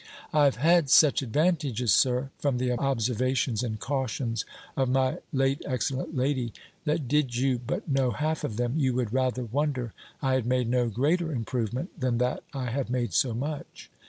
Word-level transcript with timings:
"I 0.33 0.45
have 0.45 0.55
had 0.55 0.89
such 0.89 1.21
advantages, 1.21 1.93
Sir, 1.93 2.31
from 2.39 2.57
the 2.57 2.71
observations 2.71 3.61
and 3.61 3.79
cautions 3.79 4.45
of 4.75 4.89
my 4.89 5.19
late 5.31 5.61
excellent 5.63 6.17
lady, 6.17 6.53
that 6.85 7.07
did 7.07 7.35
you 7.35 7.59
but 7.59 7.87
know 7.87 8.09
half 8.09 8.43
of 8.43 8.57
them, 8.57 8.79
you 8.79 8.95
would 8.95 9.13
rather 9.13 9.43
wonder 9.45 9.93
I 10.19 10.33
had 10.33 10.47
made 10.47 10.67
no 10.69 10.89
greater 10.89 11.31
improvement, 11.31 11.99
than 11.99 12.17
that 12.17 12.41
I 12.51 12.71
have 12.71 12.89
made 12.89 13.11
_so 13.11 13.37
much. 13.37 13.91